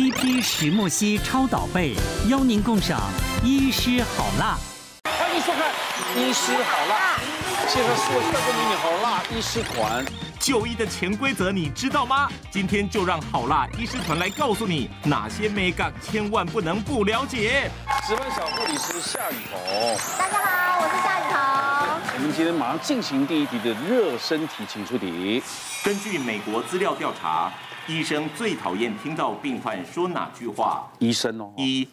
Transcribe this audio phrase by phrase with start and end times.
[0.00, 1.94] CP 石墨烯超导被，
[2.26, 2.98] 邀您共赏
[3.44, 4.56] 医师好辣。
[5.04, 5.70] 欢迎收看
[6.16, 7.20] 医师好辣，
[7.68, 10.02] 现在说一下个迷你好辣医师团。
[10.38, 12.30] 就医的潜规则你知道吗？
[12.50, 17.70] 今天就让好辣医师团来告诉你哪些眉角千万不能不了解。
[18.08, 22.14] 值班小护理师夏雨桐，大家好，我是夏雨桐。
[22.14, 25.42] 我们今天马上进行第一题的热身题，请出题。
[25.84, 27.52] 根据美国资料调查，
[27.90, 30.88] 医生最讨厌听到病患说哪句话？
[31.00, 31.88] 医生哦，一，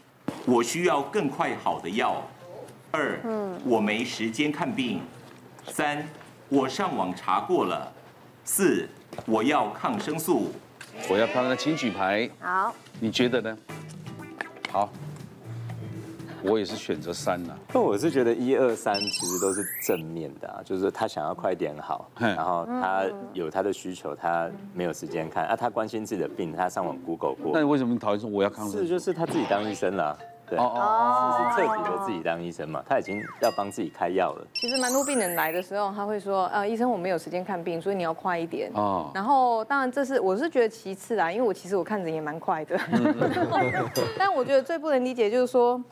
[0.45, 2.21] 我需要更快好的药。
[2.91, 3.19] 二，
[3.65, 5.01] 我没时间看病。
[5.69, 6.07] 三，
[6.49, 7.91] 我上网查过了。
[8.45, 8.87] 四，
[9.25, 10.51] 我要抗生素。
[11.09, 12.29] 我要抗生素，请举牌。
[12.39, 13.57] 好，你觉得呢？
[14.71, 14.91] 好，
[16.43, 17.53] 我也是选择三呐。
[17.73, 27.51] 那我是觉得一二三其实都是正面的啊，就是他想要快点好，然后他有他的需求，他没有时间看啊，他关心自己的病，他上网 Google 过。
[27.53, 28.79] 那你为什么讨厌说我要抗生素？
[28.79, 30.17] 是就是他自己当医生了。
[30.49, 34.47] 对，哦，是彻底的自己当医生嘛，他已经要帮自己开药了。
[34.53, 38.71] 其实蛮多病人来的时候，他会说，呃，医生我没有时间看病，所以你要快一点。
[38.73, 39.11] 哦。
[39.13, 42.79] 然后当然这是我是觉得其次啦，因为我其实我看诊也蛮快的。
[44.17, 45.83] 但我觉得最不能理解就是说，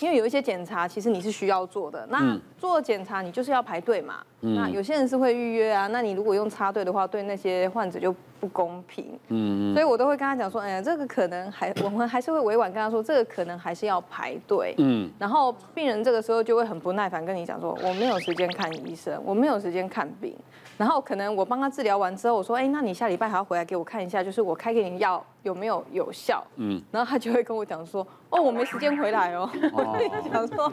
[0.00, 4.24] 因为有一些检查其实你是需要做的，那做检查你就是要排队嘛。
[4.40, 8.14] 那有些人是会预约啊，那你如果用插队的话，对那些患者就。
[8.40, 20.36] 不公平，嗯，所以我都会跟他讲说，哎呀，这个可能还，我们还是会委婉跟他说，这个可能还是要排队，嗯，然后病人这个时候就会很不耐烦跟你讲说，我没有时间看医生，我没有时间看病，
[20.76, 30.72] 然后可能我帮他治疗完之后，我说，哎，那你下礼拜还要回来给我看一下，就是我开给你的药有没有有效，嗯，然后他就会跟我讲说，哦，我没时间回来哦， 我就想说，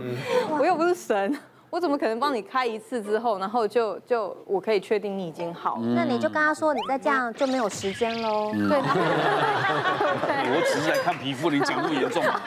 [0.60, 1.36] 我又不是神。
[1.76, 5.82] 我怎么可能帮你开一次之后，然后就就我可以确定你已经好了？
[5.94, 8.54] 那你就跟他说，你再这样就没有时间喽。
[8.54, 8.80] 对。
[10.48, 12.40] 我只是来看皮肤，你讲那么严重吗？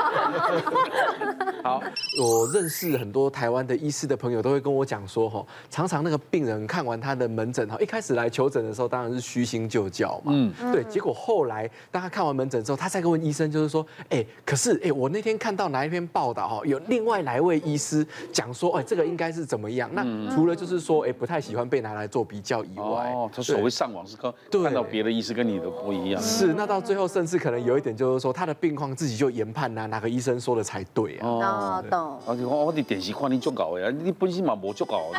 [1.62, 1.82] 好，
[2.24, 10.82] 我认识很多台湾的医师的朋友，都会跟我讲说，哈，常常那个病人看完他的门诊，哈，一开始来求诊的时候，当然是虚心就教嘛，嗯，对。
[10.84, 19.90] 结果后来，当他看完门诊之后，他再问医生，就是说，哎，可是，哎，我那天看到哪一篇报道，哈，有另外来位医师讲说，哎，这个应该是怎么样？
[19.92, 20.02] 那
[20.34, 26.54] 除了就是说，哎，不太喜欢被拿来做比较以外，哦，他所谓上网是看看到别的医师跟你的不一样，是。
[26.54, 31.28] 那到最后，甚至可能有一点就是说，他的病况自己就研判呐，哪个医生说的才对啊？
[31.28, 32.18] 哦，懂。
[32.26, 35.10] 而且我我的电视看你做稿的，你本身嘛没做搞。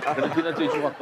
[0.00, 0.92] 可能听到这句话，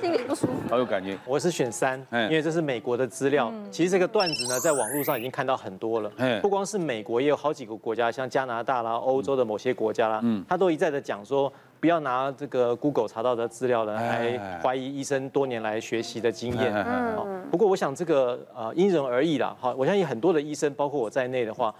[0.00, 1.16] 心里不舒服，好有感觉。
[1.24, 3.52] 我是选三，因为这是美国的资料。
[3.70, 6.10] 其实这个段子呢，在网络上已经看到很多了。
[6.40, 16.74] 不光是美国，也有好几个国家，像加拿大啦、欧洲的某些国家啦，嗯他都一再的讲说，不要拿这个 Google 查到的资料呢，来怀疑医生多年来学习的经验。
[16.74, 17.42] 嗯。
[17.50, 19.54] 不过我想这个呃因人而异啦。
[19.60, 21.74] 好，我相信很多的医生，包括我在内的话。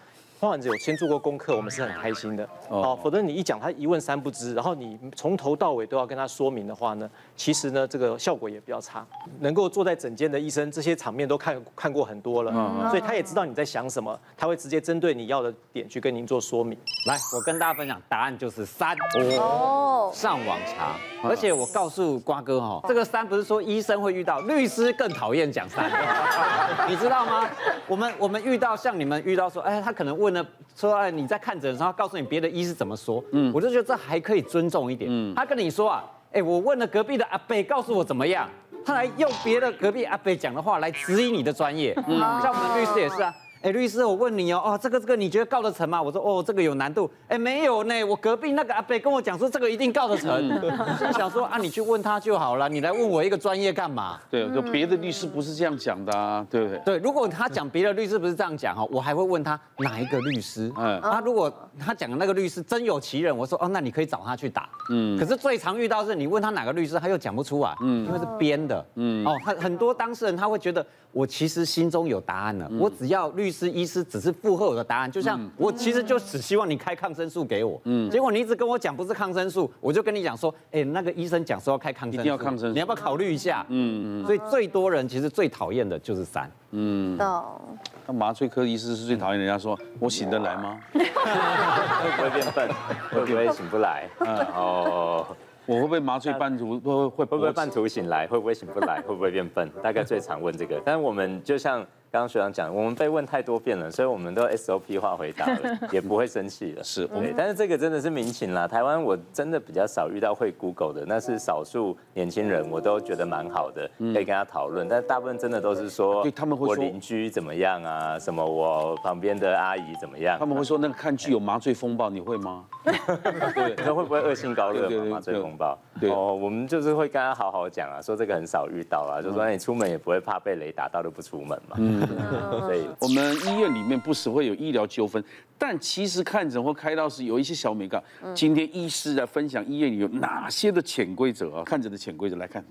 [0.49, 2.49] 患者有先做过功课，我们是很开心的。
[2.69, 9.07] 哦，否则你一讲他一问三不知，然后你从头到尾都要跟他说明的话呢，其实呢这个效果也比较差。
[9.41, 12.53] 能够坐在诊间的医生，这些场面都看看过很多了，
[12.91, 16.77] 所以他也知道你在想什么，他会直接针对你要的点去跟您做说明。
[17.07, 18.97] 来，我跟大家分享，答案就是三
[19.39, 20.97] 哦，上网查。
[21.25, 25.91] 而且我告诉瓜哥哈，这个三不是说医生会遇到，律师更讨厌讲三，
[26.89, 27.49] 你知道吗？
[27.87, 30.33] 我们我们遇到像你们遇到说，哎，他可能问。
[30.33, 30.45] 了
[30.75, 35.11] 说哎，你在看诊的时候，告诉你别的医师怎么说，嗯，我就觉得这还可以尊重一点。
[35.13, 38.49] 嗯，他跟你说啊，哎，我问了隔壁的阿北，告诉我怎么样，
[38.83, 41.93] 他来用别的隔壁阿北讲的话来质疑你的专业。
[42.09, 43.33] 嗯，像我们律师也是啊。
[43.63, 46.03] 哎，律师，我问你哦，哦，这个这个你觉得告得成吗？
[46.03, 47.09] 我说哦，这个有难度。
[47.29, 50.29] 哎，没有呢，我隔壁那个阿伯跟我讲说这个一定告得成。
[50.33, 54.19] 我心想说啊，你去问他就好了，你来问我一个专业干嘛？
[54.29, 56.79] 对，就别的律师不是这样讲的啊，对不对？
[56.85, 60.73] 对，如果他讲别的律师不是这样讲哈，我还会问他哪一个律师。
[60.77, 64.69] 嗯，他如果他讲的那个律师真有其人，我说哦，那你可以找他去打。
[64.91, 67.73] 嗯，可是最常遇到是你问他哪个律师，他又讲不出来。
[67.81, 68.85] 嗯，因为是编的。
[68.97, 70.85] 嗯，哦，很很多当事人他会觉得。
[71.15, 83.65] 我其实心中有答案了，我只要律师、医师只是附和我的答案，就像我其实就只希望你开抗生素给我，嗯，结果你一直跟我讲不是抗生素，我就跟你讲说，哎，那个医生讲说要开抗生素，一定要抗生素，你要不要考虑一下？
[83.69, 90.81] 嗯嗯，所以最多人其实最讨厌的就是三，嗯，那麻醉科医师是最讨厌人家说我醒得来吗？
[90.93, 92.69] 会不会变笨？
[93.11, 94.09] 会不会醒不来？
[94.57, 95.27] 哦。
[95.65, 98.27] 我会不会麻醉半途会会会不会半途醒来？
[98.27, 99.01] 会不会醒不来？
[99.07, 99.71] 会不会变笨？
[99.81, 100.83] 大概最常问这个。
[100.85, 106.85] 但是我们就像刚刚学长讲，我们被问太多遍了，所以我们都 SOP 化回答了， 也不会生气了。
[106.85, 107.33] 是，对。
[107.35, 114.87] 但是这个真的是民情啦，台湾我真的比较少遇到会 Google 的，那是少数年轻人，我都觉得蛮好的，可以跟他讨论。
[114.87, 120.37] 但大部分真的都是说，他们会说我邻居怎么样啊，什么我旁边的阿姨怎么样？
[120.39, 122.67] 他们会说那个看剧有麻醉风暴，你会吗？
[122.85, 125.13] 对，会不会恶性高热嘛？
[125.13, 125.79] 麻醉风暴？
[126.03, 131.77] 对哦，我们就是会跟他好好讲啊，说这个很少遇到啊，就说你出门也不会怕被雷打到，都不出门嘛。
[131.79, 132.01] 嗯。
[132.63, 135.23] 所以我们医院里面不时会有医疗纠纷，
[135.59, 138.03] 但其实看诊或开刀时有一些小美感。
[138.35, 141.63] 今天医师来分享医院里有哪些的潜规则啊？
[141.65, 142.65] 看诊的潜规则来看，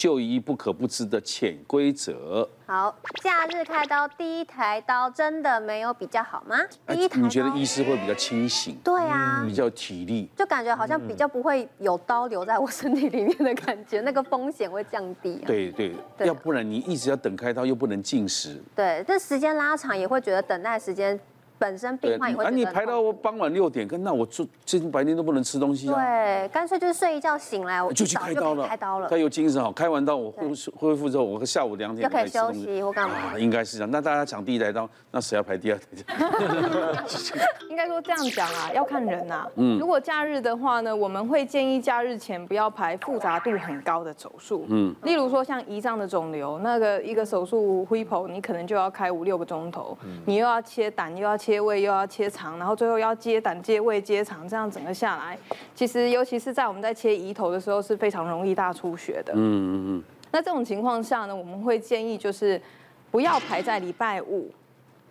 [0.00, 2.48] 就医不可不知的潜规则。
[2.64, 6.56] 好，假日开刀第一台刀真的没有比较好吗？
[6.86, 8.74] 第一台，你觉得医师会比较清醒？
[8.82, 15.36] 对啊，比较有体力，就感觉好像比较不会有刀留在我身体里面的感觉，那个风险会降低。
[15.46, 18.58] 对对，要不然你一直要等开刀又不能进食。
[18.74, 21.20] 对，这时间拉长也会觉得等待时间。
[21.60, 22.44] 本身病患也会。
[22.44, 25.94] 啊，你排到傍晚六点，跟那我就最近白天都不能吃东西啊。
[25.94, 28.66] 对，干脆就是睡一觉醒来，我就去开刀了。
[28.66, 29.08] 开刀了。
[29.10, 33.14] 他有精神好，开完刀我恢恢复之后，我下午两点就可以休息或干嘛。
[33.14, 33.90] 啊，应该是这样。
[33.90, 35.84] 那大家抢第一台刀，那谁要排第二台？
[37.68, 39.46] 应该说这样讲啊，要看人呐。
[39.56, 39.78] 嗯。
[39.78, 44.64] 如果假日的话呢，我们会建议假日前不要排复杂度很高的手术。
[44.68, 44.94] 嗯。
[45.02, 49.96] 例如说像胰脏的肿瘤，那个一个手术恢剖，你可能就要开五六个钟头。
[50.04, 50.20] 嗯。
[50.26, 52.28] 你又要切胆，又要切胃，又要切。
[52.30, 55.36] 肠，然后最后要接胆、接胃、接肠，这样整个下来，
[55.74, 59.32] 其实尤其是在我们在切胰头的时候是非常容易大出血的。
[59.34, 60.02] 嗯嗯嗯。
[60.30, 62.60] 那这种情况下呢，我们会建议就是
[63.10, 64.48] 不要排在礼拜五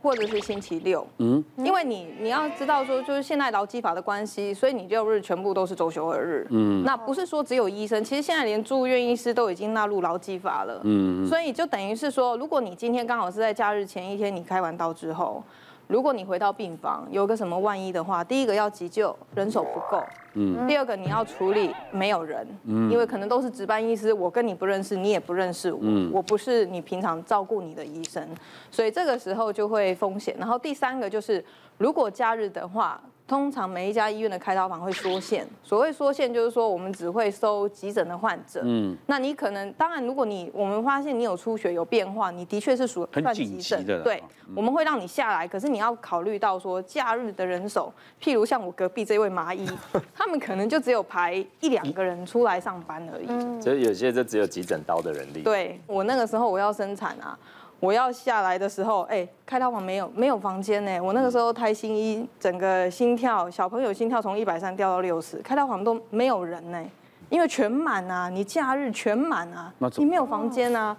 [0.02, 1.06] 或者是星期六。
[1.18, 1.44] 嗯。
[1.58, 6.48] 因为你你要知道说，就是现在劳基法的关系，所以你六日全部都是周休二日。
[6.52, 6.84] 嗯。
[6.86, 10.80] 那不是说只有医生，其实现在连住院医师都已经纳入劳基法了。
[10.86, 11.28] 嗯。
[11.28, 15.44] 所以就等于是说，如果你今天刚好是在假日前一天，你开完刀之后。
[15.90, 20.04] 如果你回到病房，有个什么万一的话，第一个要急救，人手不够。
[20.36, 20.68] 嗯。
[20.68, 22.48] 第二个你要处理，没有人。
[22.66, 22.92] 嗯。
[22.92, 25.80] 因为可能都是值班医师，我跟你不认识，你也不认识我。
[25.82, 26.12] 嗯。
[26.14, 28.24] 我不是你平常照顾你的医生，
[28.70, 30.36] 所以这个时候就会风险。
[30.38, 31.44] 然后第三个就是，
[31.80, 33.02] 如果假日的话。
[33.30, 38.62] 通常每一家医院的开刀房会缩线，所谓缩线就是说我们只会收急诊的患者。
[38.64, 44.02] 嗯，那你可能当然，如果你我们发现你有出血有变化，你的确是属算急诊的。
[44.02, 44.24] 对，
[44.56, 49.70] 我们会让你下来，可是你要考虑到说假日的人手，譬如像我隔壁这位麻医，
[50.16, 53.62] 他们可能就只有排一两个人出来上班而已。
[53.62, 55.44] 所以有些就只有急诊刀的人力。
[55.44, 57.38] 对，我那个时候我要生产啊。
[57.80, 61.00] 我要下来的时候，哎，开刀房没有没有房间呢。
[61.02, 66.84] 我那个时候胎心一，整个心跳，小朋友心跳从一百三掉到六十，开刀房都没有人呢，
[67.30, 70.96] 因为全满啊，你假日全满啊，你没有房间啊。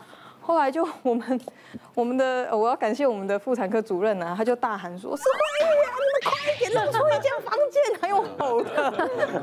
[0.51, 1.41] 后来就 我们
[1.95, 9.09] 我们的我要感谢我们的妇产科主任呢，他就大喊说：“是怀孕啊，你们快一点，弄出一间房间，还有吼的。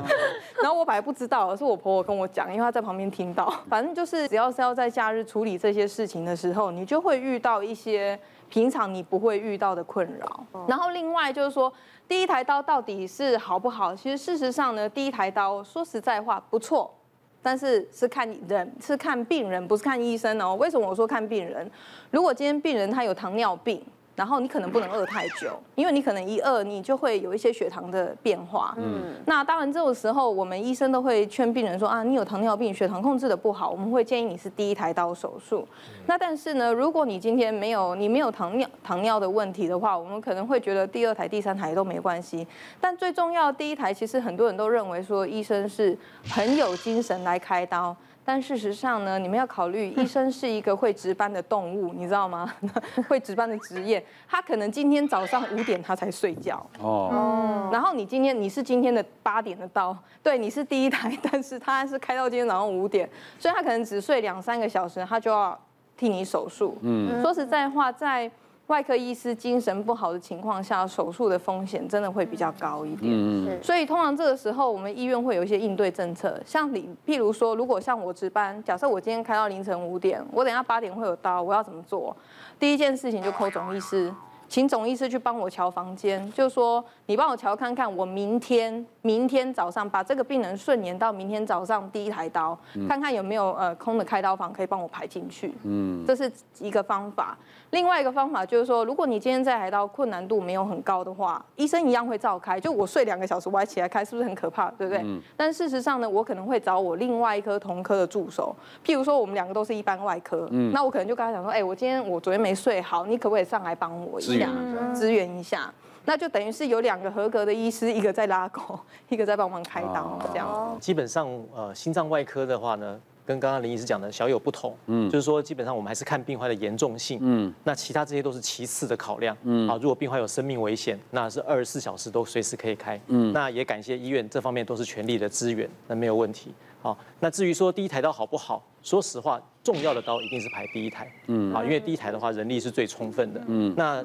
[0.62, 3.50] 然后我本来不知道，是我婆婆跟我讲，因为她在旁边听到。
[3.70, 8.18] 反正就是只要是要在假日处理这些事情的时候，你就会遇到一些
[8.50, 10.44] 平常你不会遇到的困扰。
[10.66, 11.72] 然后另外就是说，
[12.06, 13.96] 第一台刀到底是好不好？
[13.96, 16.94] 其实事实上呢，第一台刀说实在话不错。
[17.42, 20.54] 但是是看人，是看病人，不是看医生哦。
[20.56, 21.70] 为什么我说看病人？
[22.10, 23.82] 如果今天病人他有糖尿病。
[24.18, 28.74] 然后你可能不能饿太久，因为你可能一饿，你就会有一些血糖的变化。
[28.76, 35.64] 嗯，那当然这种时候，我们医生都会劝病人说啊，你有糖尿病，血糖控制的不好，我们会建议你是第一台刀手术。
[36.06, 42.44] 那但是呢，如果你今天没有你没有糖尿糖尿的问题的话，我们可能会觉得第二台、第三台都没关系。
[42.80, 45.96] 但最重要第一台，其实很多人都认为说医生是
[46.28, 47.94] 很有精神来开刀。
[48.28, 52.54] 但事实上呢，你们要考虑，医生是一个会值班的动物，你知道吗？
[53.08, 57.70] 会值班的职业，他可能今天早上五点他才睡觉哦。
[57.72, 63.08] 然后你今天你是今天的八点的刀，对，你是第一台，但是他是开到今天早上五点，
[63.38, 65.58] 所以他可能只睡两三个小时，他就要
[65.96, 66.76] 替你手术。
[66.82, 68.30] 嗯，说实在话，在
[68.68, 73.10] 外科医师精神不好的情况下，手术的风险真的会比较高一点。
[73.12, 82.14] 嗯，所以通常这个时候，我们医院会有一些应对政策，像你，譬如说，如果像我值班，假设我今天开到凌晨五点，我等下八点会有刀，我要怎么做？
[82.58, 84.12] 第一件事情就 call 总医师。
[84.48, 95.52] 请总医师去帮我瞧房间，就是说你帮我瞧看看，我明天明天早上把这个病人顺延到明天早上第一台刀，嗯、看看有没有呃空的开刀房可以帮我排进去。
[95.64, 97.36] 嗯，这是一个方法。
[97.70, 102.58] 另外一个方法就是说，如果你今天在台刀困难度没有很高的话，医生一样会照开。
[102.58, 104.70] 就我睡两个小时，我还起来开，是不是很可怕？
[104.70, 105.02] 对不对？
[105.04, 114.48] 嗯、但事实上呢，我可能会找我另外一科同科的助手，譬如说我们两个都是一般外科，嗯、那我可能就跟他讲说，哎、欸，我今天我昨天没睡好，你可不可以上来帮我一下，下，
[114.94, 115.72] 支援一下？
[116.04, 118.78] 那就等于是有两个合格的医师，一个在拉钩，
[119.10, 120.76] 一个在帮忙开刀，这样。
[120.80, 123.00] 基本上，呃，心脏外科的话呢。
[123.28, 144.02] 跟刚刚林医师讲的小有不同，嗯，就是说基本上我们还是看病患的严重性，嗯，那其他这些都是其次的考量，嗯，啊，如果病患有生命危险，那是二十四小时都随时可以开，嗯，那也感谢医院这方面都是全力的支援，那没有问题，好，那至于说第一台刀好不好，说实话，重要的刀一定是排第一台，嗯，啊，因为第一台的话人力是最充分的，嗯，那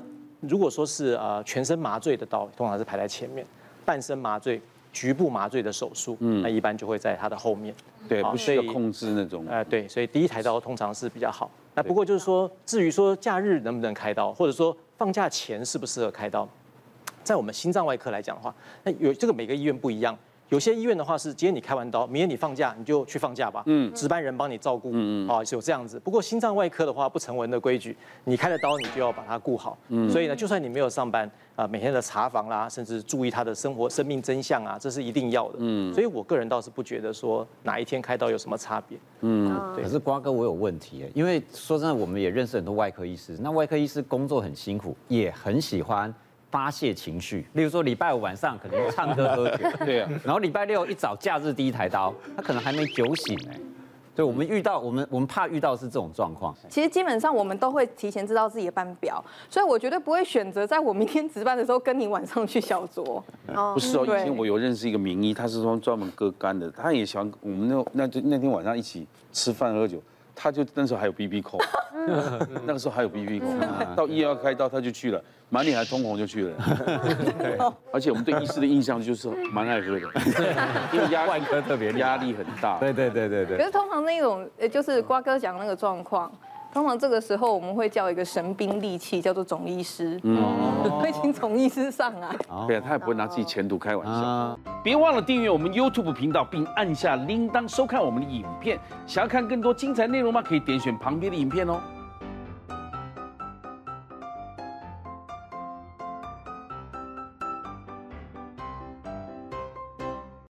[0.48, 3.46] 如果说是呃全身麻醉的刀，通常是排在前面，
[3.86, 4.62] 半身麻醉。
[4.92, 7.74] 局部麻醉的手术，嗯，那一般就会在它的后面，
[8.08, 11.50] 对，不需要控制那种，哎，对，所以第一台刀通常是比较好。
[11.74, 16.48] 那不过就是说，至于说假日能不能开刀，或者说放假前适不适合开刀，
[17.24, 20.16] 在我们心脏外科来讲的话，那有这个每个医院不一样。
[20.54, 23.64] 有些医院的话是，今天你开完刀，明天你放假，你就去放假吧。
[23.66, 24.92] 嗯，值班人帮你照顾。
[24.92, 25.28] 嗯嗯。
[25.28, 26.00] 啊，是有这样子。
[26.00, 29.76] 不过心脏外科的话，不成文的规矩，你开了刀，你就要把它顾好。
[29.88, 30.08] 嗯。
[30.12, 35.56] 所以呢，就算你没有上班，啊，每天的查房啦，甚至注意他的生活、生命真相啊，这是一定要的。
[35.58, 35.92] 嗯。
[35.92, 38.96] 所以我个人倒是不觉得说哪一天开刀有什么差别。
[39.22, 39.60] 嗯。
[39.74, 39.84] 对。
[39.84, 46.14] 可是瓜哥，我有问题，因为说真的，我们也认识很多外科医师，那外科医师工作很辛苦，也很喜欢。
[46.54, 53.60] 发泄情绪，例如说礼拜五晚上可能唱歌喝酒， 对啊，然后礼拜六一早假日第一台刀，他可能还没酒醒哎，
[54.16, 56.56] 对，我们遇到我们我们怕遇到是这种状况。
[56.70, 63.20] 其实基本上我们都会提前知道自己的班表，所以我绝对不会选择在我明天值班的时候跟你晚上去小酌。
[63.74, 70.00] 不是哦，以前我有认识一个名医，他是说专门割肝的，他也喜欢我们那那那天晚上一起吃饭喝酒。
[70.36, 71.58] 他就那时候还有 B B 扣，
[72.66, 73.48] 那个时候还有 B B 扣，
[73.96, 76.54] 到医院要开刀他就去了，满脸还通红就去了。
[77.92, 80.10] 而且我们对医师的印象就是蛮爱喝的，
[80.92, 82.78] 因为压外科特别压力很大。
[82.80, 83.58] 对对对对对。
[83.58, 86.32] 可是通常那种，就是瓜哥讲那个状况。
[86.74, 90.44] 通常这个时候我们会叫一个神兵利器，叫做总医师，嗯
[91.00, 92.36] 会请总医师上来。
[92.68, 94.60] 对啊，他也不会拿自己前途开玩笑。
[94.84, 98.80] 别忘了订阅我们 YouTube 频道，并按下铃铛收看我们的影片。
[99.06, 100.42] 想要看更多精彩内容吗？
[100.42, 101.80] 可以点选旁边的影片哦。